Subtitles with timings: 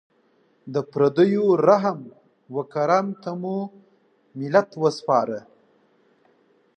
[0.73, 1.99] د پردیو رحم
[2.55, 3.57] و کرم ته مو
[4.39, 5.39] ملت وسپاره.